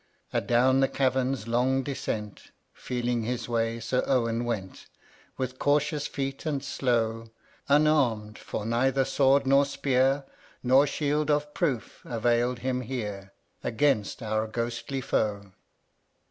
9. 0.33 0.41
Adown 0.41 0.79
the 0.79 0.87
Cavern's 0.87 1.47
long 1.47 1.83
descent, 1.83 2.49
Feeling 2.73 3.21
his 3.21 3.47
way. 3.47 3.79
Sir 3.79 4.03
Owen 4.07 4.45
went, 4.45 4.87
With 5.37 5.59
cautious 5.59 6.07
feet 6.07 6.43
and 6.43 6.63
slow; 6.63 7.27
Unarm'd, 7.69 8.39
for 8.39 8.65
neither 8.65 9.05
sword 9.05 9.45
nor 9.45 9.63
spear. 9.63 10.25
Nor 10.63 10.87
shield 10.87 11.29
of 11.29 11.53
proof, 11.53 12.01
avail'd 12.03 12.57
him 12.65 12.81
here 12.81 13.31
Against 13.63 14.23
our 14.23 14.47
ghostly 14.47 15.01
Foe. 15.01 15.51